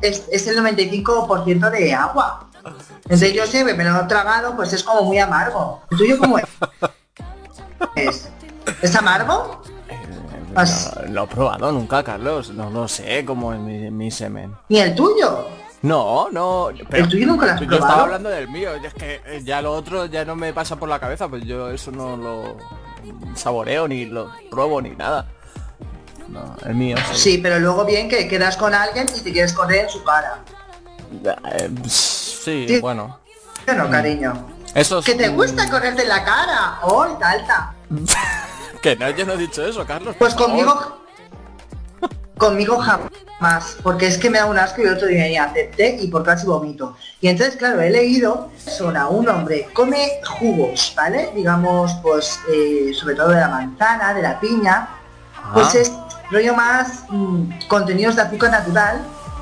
[0.00, 2.48] es, es el 95% de agua.
[3.02, 5.82] Entonces yo sé, me lo he tragado, pues es como muy amargo.
[5.90, 6.44] ¿El tuyo cómo es?
[7.96, 8.28] ¿Es,
[8.82, 9.62] ¿Es amargo?
[10.54, 12.50] As- No, lo he probado nunca, Carlos.
[12.50, 14.54] No lo sé cómo es mi, mi semen.
[14.68, 15.46] ¿Ni el tuyo?
[15.82, 16.68] No, no.
[16.88, 17.86] Pero ¿El tuyo nunca lo has yo probado?
[17.88, 18.74] estaba hablando del mío.
[18.74, 21.28] Es que eh, ya lo otro ya no me pasa por la cabeza.
[21.28, 22.56] Pues yo eso no lo
[23.34, 25.26] saboreo ni lo pruebo ni nada.
[26.28, 27.16] No, el mío sí.
[27.32, 30.38] Sí, pero luego bien que quedas con alguien y te quieres correr en su cara.
[31.52, 32.80] Eh, sí, Sí.
[32.80, 33.18] bueno.
[33.76, 34.32] No, cariño.
[34.74, 36.78] Eso es Que te gusta correrte en la cara.
[36.82, 37.73] ¡Oh, talta!
[38.82, 40.14] Que no, yo no he dicho eso, Carlos.
[40.18, 40.98] Pues conmigo...
[42.36, 43.76] Conmigo jamás.
[43.82, 46.24] Porque es que me da un asco y el otro día ni acepté y por
[46.24, 46.96] casi vomito.
[47.20, 48.50] Y entonces, claro, he leído...
[48.64, 51.30] Persona, un hombre, come jugos, ¿vale?
[51.34, 54.88] Digamos, pues, eh, sobre todo de la manzana, de la piña.
[55.52, 55.78] Pues Ah.
[55.78, 55.92] es
[56.30, 59.00] rollo más mm, contenidos de azúcar natural.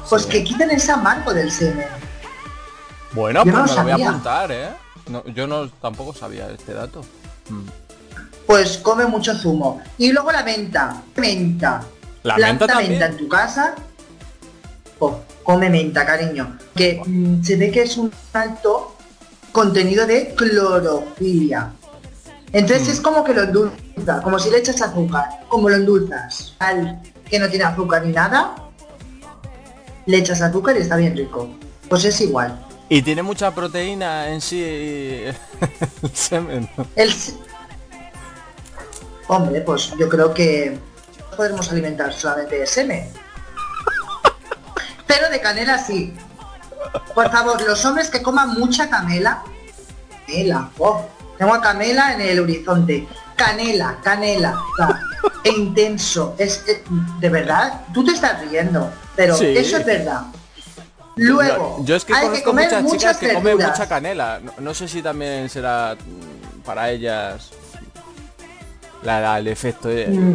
[0.09, 0.29] Pues Sí.
[0.29, 1.89] que quiten ese amargo del semen.
[3.13, 4.09] Bueno, Yo pues no me lo voy a sabía.
[4.11, 4.69] apuntar, ¿eh?
[5.09, 7.01] No, yo no tampoco sabía este dato.
[7.49, 7.69] Mm.
[8.53, 9.81] Pues come mucho zumo.
[9.97, 11.03] Y luego la menta.
[11.17, 11.83] Menta.
[12.23, 13.03] ¿La Planta menta también?
[13.03, 13.75] en tu casa.
[14.99, 16.59] Pues come menta, cariño.
[16.77, 18.95] Que mm, se ve que es un alto
[19.53, 21.73] contenido de clorofilia.
[22.53, 22.91] Entonces Mm.
[22.91, 26.55] es como que lo endulza, como si le echas azúcar, como lo endulzas.
[26.59, 28.55] Al que no tiene azúcar ni nada,
[30.05, 31.49] le echas azúcar y está bien rico.
[31.89, 32.63] Pues es igual.
[32.91, 34.63] Y tiene mucha proteína en sí
[36.03, 36.69] el semen.
[36.97, 37.11] El...
[39.29, 40.79] Hombre, pues yo creo que
[41.37, 43.09] podremos alimentar solamente de semen.
[45.07, 46.15] Pero de canela sí.
[47.15, 49.43] Por favor, los hombres que coman mucha canela.
[50.27, 51.07] Canela, oh,
[51.39, 53.07] tengo a canela en el horizonte.
[53.37, 54.61] Canela, canela.
[55.45, 56.35] E intenso.
[56.39, 56.83] Es, eh,
[57.19, 58.91] de verdad, tú te estás riendo.
[59.17, 59.47] Pero Sí.
[59.57, 60.23] eso es verdad.
[61.17, 64.41] Luego, yo es que hay conozco comer muchas chicas muchas que comen mucha canela.
[64.43, 65.97] No, no sé si también será
[66.65, 67.51] para ellas
[69.03, 70.35] la, la- el efecto Mm.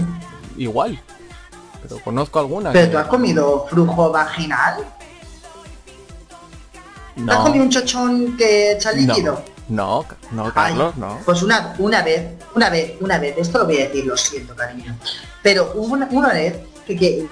[0.57, 0.99] igual.
[1.82, 2.74] Pero conozco algunas.
[2.74, 4.84] Pero que- tú has comido flujo vaginal.
[7.15, 9.41] ¿No has comido un chochón que echa líquido?
[9.70, 11.20] No, no, no, Ay, Carlos, no.
[11.26, 14.55] Pues una, una vez, una vez, una vez, esto lo voy a decir, lo siento,
[14.55, 14.95] cariño.
[15.41, 16.55] Pero hubo una, una vez
[16.86, 17.28] que, que-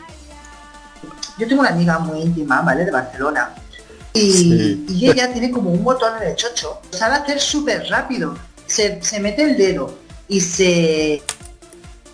[1.37, 2.83] yo tengo una amiga muy íntima, ¿vale?
[2.83, 3.53] De Barcelona.
[4.13, 4.85] Y, Sí.
[4.89, 6.81] y ella tiene como un botón en el chocho.
[6.89, 8.35] Sabe hacer súper rápido.
[8.65, 9.93] Se, se mete el dedo
[10.27, 11.23] y se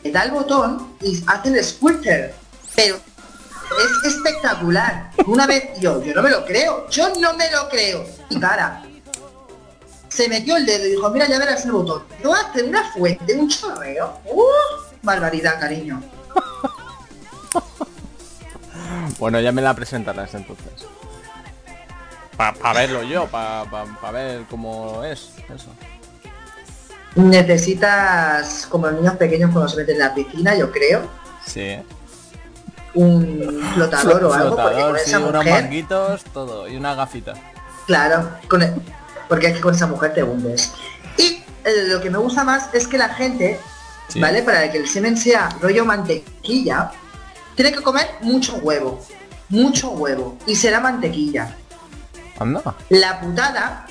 [0.03, 2.34] da el botón y hace el squirter.
[2.76, 5.12] Pero es espectacular.
[5.28, 8.05] Una vez yo, yo no me lo creo, yo no me lo creo.
[8.30, 8.84] Y cara,
[10.09, 12.03] se metió el dedo y dijo, mira, ya verás el botón.
[12.24, 14.20] Lo hace una fuente, un chorreo.
[14.26, 14.43] ¡Uh!
[15.01, 16.01] Barbaridad, cariño.
[19.18, 20.86] Bueno, ya me la presentarás entonces.
[22.36, 25.70] Para verlo yo, para ver cómo es eso.
[27.16, 31.01] Necesitas, como los niños pequeños cuando se meten en la piscina, yo creo,
[31.45, 31.78] Sí.
[32.93, 36.95] un flotador o algo, porque con Flotador, sí, esa unos mujer, manguitos, todo, y una
[36.95, 37.34] gafita.
[37.88, 38.74] claro, con el-
[39.28, 40.72] porque es que con esa mujer te hundes.
[41.18, 43.59] Y eh, lo que me gusta más es que la gente,
[44.07, 44.20] Sí.
[44.20, 44.41] ¿vale?
[44.43, 46.91] Para que el semen sea rollo mantequilla,
[47.55, 48.99] tiene que comer mucho huevo,
[49.49, 51.55] mucho huevo, y será mantequilla.
[52.39, 52.62] Anda.
[52.89, 53.86] La putada,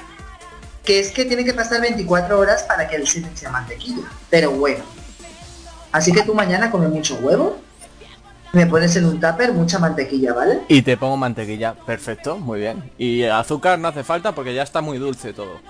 [0.85, 4.09] que es que tiene que pasar 24 horas para que el semen sea mantequilla.
[4.29, 4.85] Pero bueno.
[5.93, 7.59] Así que tú mañana comes mucho huevo.
[8.53, 10.63] Me pones en un tupper mucha mantequilla, ¿vale?
[10.67, 12.91] Y te pongo mantequilla, perfecto, muy bien.
[12.99, 15.61] Y azúcar no hace falta porque ya está muy dulce todo.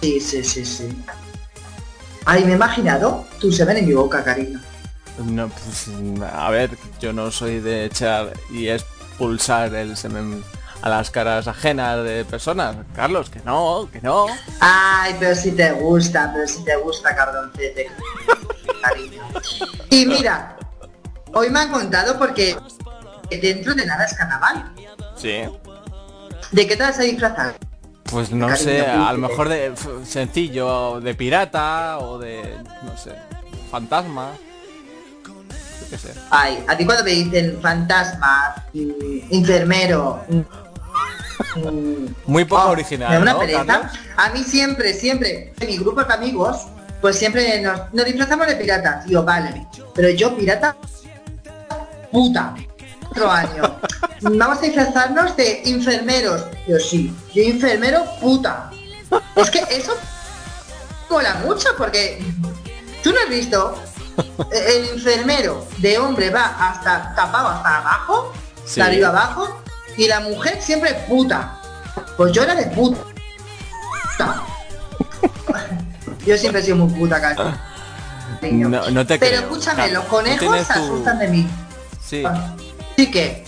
[0.00, 0.88] Sí, sí, sí, sí.
[2.24, 4.60] Ay, me he imaginado tu semen en mi boca, cariño.
[5.24, 5.88] No, pues,
[6.32, 10.42] a ver, yo no soy de echar y expulsar el semen
[10.82, 12.76] a las caras ajenas de personas.
[12.94, 14.26] Carlos, que no, que no.
[14.60, 17.90] Ay, pero si te gusta, pero si te gusta, cabroncete.
[18.80, 19.22] Cariño.
[19.90, 20.56] Y mira,
[21.34, 22.56] hoy me han contado porque
[23.30, 24.72] dentro de nada es carnaval.
[25.16, 25.42] Sí.
[26.50, 27.56] ¿De qué te vas a disfrazar?
[28.10, 29.72] Pues no sé, a lo mejor de
[30.04, 32.42] sencillo, de pirata o de,
[32.82, 33.12] no sé,
[33.70, 34.32] fantasma.
[35.88, 36.14] Qué sé.
[36.30, 40.38] Ay, a ti cuando me dicen fantasma, mm, enfermero, mm,
[41.60, 43.90] mm, Muy poco oh, original, una ¿no, pereza.
[44.16, 46.66] A mí siempre, siempre, en mi grupo de amigos,
[47.00, 49.06] pues siempre nos, nos disfrazamos de piratas.
[49.06, 50.76] Digo, vale, pero yo pirata,
[52.10, 52.54] puta,
[53.10, 53.62] otro año.
[54.22, 56.44] Vamos a disfrazarnos de enfermeros.
[56.66, 58.70] Yo sí, yo enfermero, puta.
[59.36, 59.96] Es que eso
[61.08, 62.22] mola mucho porque
[63.02, 63.82] tú no has visto
[64.52, 68.32] el enfermero de hombre va hasta tapado hasta abajo,
[68.64, 68.76] Sí.
[68.80, 69.62] de arriba abajo,
[69.96, 71.56] y la mujer siempre puta.
[72.16, 73.00] Pues yo era de puta.
[76.26, 78.68] Yo siempre he sido muy puta, cariño.
[78.68, 79.40] No, no te Pero creo.
[79.50, 81.48] escúchame, sea, los conejos se tu- asustan de mí.
[82.00, 82.22] Sí,
[83.08, 83.44] Que,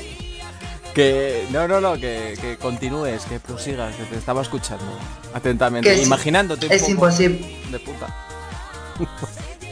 [0.94, 4.84] que no, no, no, que, que continúes, que prosigas, que te estaba escuchando
[5.34, 7.56] atentamente, Que es- imaginándote un es poco imposible.
[7.70, 8.06] de puta.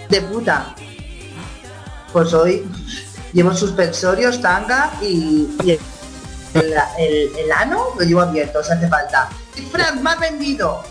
[0.09, 0.75] de puta.
[2.13, 2.67] Pues hoy
[3.33, 5.71] llevo suspensorios, tanga y, y
[6.55, 9.29] el, el- el ano lo llevo abierto, si hace falta.
[9.55, 10.83] Disfraz más vendido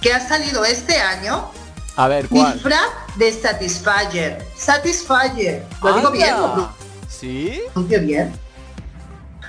[0.00, 1.50] que ha salido este año,
[1.96, 2.54] A ver, ¿cuál?
[2.54, 2.80] disfraz
[3.16, 4.46] de Satisfyer.
[4.56, 5.64] Satisfyer.
[5.82, 6.34] Lo digo bien,
[7.22, 7.60] ¿Sí?
[7.72, 8.32] pronuncio bien.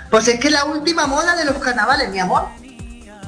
[0.09, 2.43] Pues es que la última moda de los carnavales, mi amor.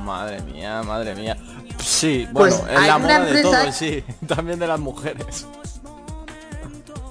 [0.04, 1.36] Madre mía, madre mía.
[1.84, 4.04] Sí, bueno, Pues es la moda de empresa- todo, sí.
[4.28, 5.48] También de las mujeres.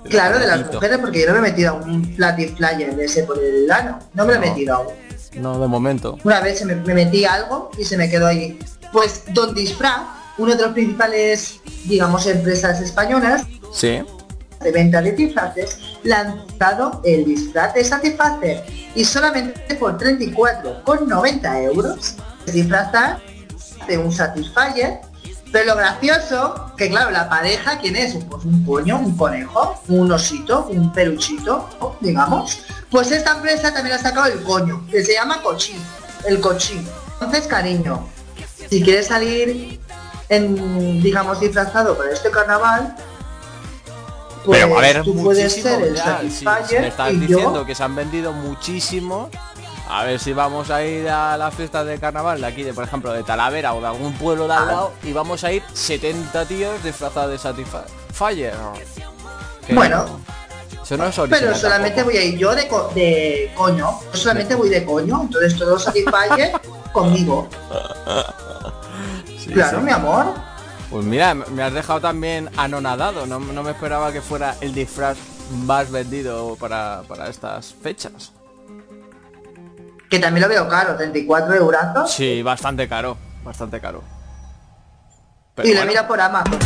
[0.08, 3.24] Claro, de las mujeres, porque yo no me he metido a un Flyer de ese
[3.24, 3.98] por el ano.
[4.12, 4.52] No me lo he No.
[4.52, 4.94] metido aún.
[5.34, 6.18] No, de momento.
[6.22, 8.58] Una vez se me, me metí algo y se me quedó ahí.
[8.92, 10.02] Pues Don Disfraz,
[10.38, 14.02] uno de los principales, digamos, empresas españolas Sí.
[14.64, 22.52] De venta de disfraces, lanzado el disfraz de Satisfacer y solamente por 34,90 euros se
[22.52, 23.20] disfraza
[23.86, 25.00] de un Satisfyer.
[25.52, 28.16] Pero lo gracioso, que claro, la pareja, ¿quién es?
[28.28, 32.64] Pues un coño, un conejo, un osito, un peluchito, digamos.
[32.90, 35.80] Pues esta empresa también ha sacado el coño, que se llama cochín,
[36.26, 36.84] el cochín.
[37.12, 38.04] Entonces, cariño,
[38.68, 39.78] si quieres salir
[40.28, 42.96] en, digamos, disfrazado para este carnaval,
[44.44, 46.20] pues Pero a ver, tú puedes muchísimo ser el ya.
[46.30, 46.44] Si,
[46.78, 49.30] me estás y diciendo yo, que se han vendido muchísimo,
[49.88, 52.84] a ver si vamos a ir a la fiesta de carnaval de aquí, de por
[52.84, 56.44] ejemplo, de Talavera o de algún pueblo de al lado, y vamos a ir 70
[56.46, 58.54] tíos disfrazados de Satisfyer.
[59.70, 60.04] Bueno.
[60.82, 62.04] Eso no es pero solamente tampoco.
[62.14, 65.82] voy a ir yo de, co- de coño, yo solamente voy de coño, entonces todos
[65.84, 66.52] Satisfyer
[66.92, 67.48] conmigo.
[69.38, 69.84] Sí, Claro, sí.
[69.84, 70.26] mi amor.
[70.94, 73.26] Pues mira, me has dejado también anonadado.
[73.26, 75.16] No, no me esperaba que fuera el disfraz
[75.64, 78.30] más vendido para, para estas fechas.
[80.08, 82.12] Que también lo veo caro, 34 euros.
[82.12, 83.16] Sí, bastante caro.
[83.42, 84.04] Bastante caro.
[85.56, 86.58] Pero y lo bueno, mira por Amazon.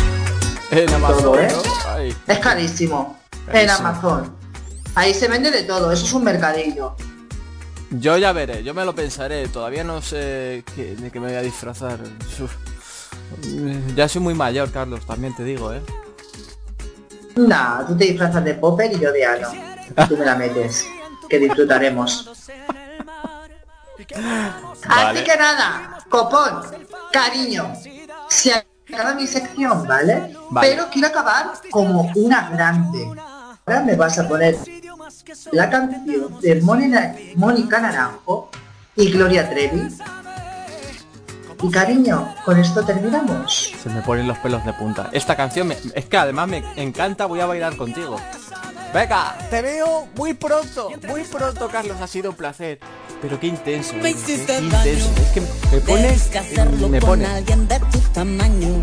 [0.69, 1.47] en Amazon, todo, ¿eh?
[1.51, 1.61] ¿no?
[1.89, 3.17] Ay, Es carísimo.
[3.51, 3.67] En.
[3.67, 4.35] Amazon.
[4.93, 6.95] Ahí se vende de todo, eso es un mercadillo.
[7.89, 9.47] Yo ya veré, yo me lo pensaré.
[9.47, 11.97] Todavía no sé qué- de qué me voy a disfrazar.
[12.39, 12.55] Uf.
[13.95, 15.81] Ya soy muy mayor, Carlos, también te digo, ¿eh?
[17.35, 19.49] Nah, tú te disfrazas de Popper y yo de Ano.
[20.07, 20.85] Tú me la metes.
[21.29, 22.29] Que disfrutaremos.
[24.87, 25.19] Vale.
[25.19, 26.61] Así que nada, copón,
[27.11, 27.73] cariño.
[28.29, 30.33] Se acaba mi sección, ¿vale?
[30.49, 30.69] Vale.
[30.69, 33.05] Pero quiero acabar como una grande.
[33.65, 34.57] Ahora me vas a poner
[35.51, 36.61] la canción de
[37.35, 38.49] Mónica Naranjo
[38.95, 39.87] y Gloria Trevi.
[41.61, 43.73] Y cariño, con esto terminamos.
[43.83, 45.09] Se me ponen los pelos de punta.
[45.11, 48.15] Esta canción me- es que además me encanta, voy a bailar contigo.
[48.93, 52.79] Venga, te veo muy pronto, muy pronto, Carlos, ha sido un placer.
[53.21, 54.11] Pero qué intenso, Me ¿eh?
[54.13, 54.65] hiciste qué daño.
[54.77, 55.09] intenso.
[55.21, 57.25] Es que me pone, Debiste hacerlo me con pone.
[57.25, 58.81] alguien de tu tamaño.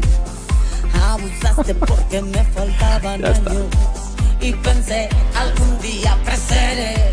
[1.03, 3.41] Abusaste porque me faltaban años.
[4.41, 7.13] Y pensé, algún día creceré.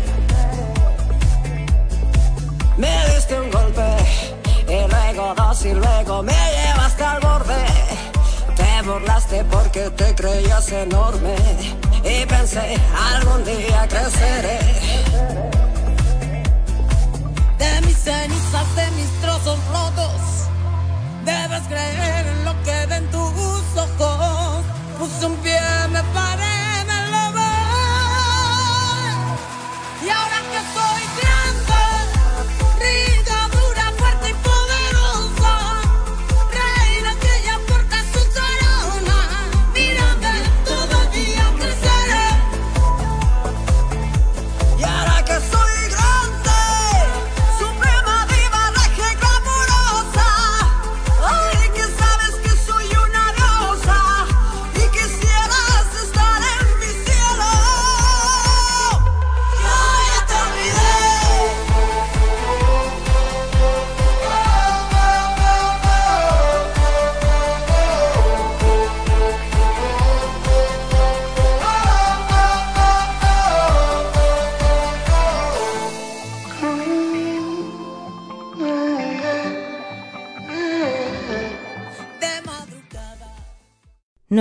[2.76, 3.80] Me diste un golpe
[4.68, 7.64] y luego dos y luego me llevaste al borde.
[8.56, 11.34] Te burlaste porque te creías enorme
[12.04, 12.76] y pensé
[13.14, 14.58] algún día creceré.
[17.58, 20.20] De mis cenizas, de mis trozos rotos.
[21.24, 24.64] Debes creer en lo que ven tus ojos.
[24.98, 25.60] Puse un pie,
[25.90, 26.53] me paré,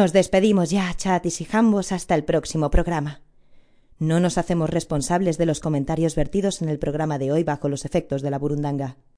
[0.03, 3.21] Nos despedimos ya, chatis y jambos, hasta el próximo programa.
[3.99, 7.85] No nos hacemos responsables de los comentarios vertidos en el programa de hoy bajo los
[7.85, 8.97] efectos de la burundanga.